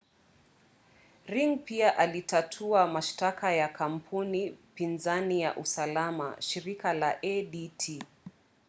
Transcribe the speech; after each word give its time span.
ring 1.27 1.59
pia 1.63 1.97
alitatua 1.97 2.87
mashtaka 2.87 3.51
ya 3.53 3.67
kampuni 3.67 4.57
pinzani 4.75 5.41
ya 5.41 5.55
usalama 5.55 6.35
shirika 6.41 6.93
la 6.93 7.17
adt 7.23 8.01